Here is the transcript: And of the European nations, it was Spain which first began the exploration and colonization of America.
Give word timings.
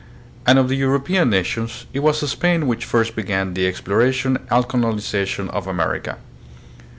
And 0.47 0.57
of 0.57 0.67
the 0.67 0.77
European 0.77 1.29
nations, 1.29 1.85
it 1.93 1.99
was 1.99 2.27
Spain 2.27 2.65
which 2.65 2.85
first 2.85 3.15
began 3.15 3.53
the 3.53 3.67
exploration 3.67 4.39
and 4.49 4.67
colonization 4.67 5.47
of 5.49 5.67
America. 5.67 6.17